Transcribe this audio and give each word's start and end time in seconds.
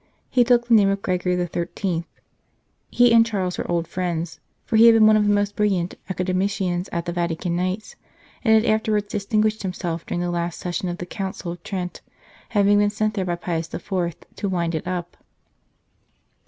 He 0.31 0.43
took 0.43 0.65
the 0.67 0.73
name 0.73 0.89
of 0.89 1.03
Gregory 1.03 1.35
XIII. 1.35 2.05
He 2.89 3.13
and 3.13 3.23
Charles 3.23 3.59
were 3.59 3.69
old 3.69 3.87
friends, 3.87 4.39
for 4.65 4.75
he 4.75 4.87
had 4.87 4.95
been 4.95 5.05
one 5.05 5.15
of 5.15 5.27
the 5.27 5.29
most 5.31 5.55
brilliant 5.55 5.93
Academicians 6.09 6.89
at 6.91 7.05
the 7.05 7.11
Vatican 7.13 7.55
Nights, 7.55 7.95
and 8.43 8.55
had 8.55 8.65
afterwards 8.65 9.09
distinguished 9.11 9.61
himself 9.61 10.03
during 10.07 10.21
the 10.21 10.31
last 10.31 10.59
sessions 10.59 10.89
of 10.89 10.97
the 10.97 11.05
Council 11.05 11.51
of 11.51 11.61
Trent, 11.61 12.01
having 12.49 12.79
been 12.79 12.89
sent 12.89 13.13
there 13.13 13.25
by 13.25 13.35
Pius 13.35 13.71
IV. 13.71 14.15
to 14.37 14.49
wind 14.49 14.73
it 14.73 14.87
up. 14.87 15.17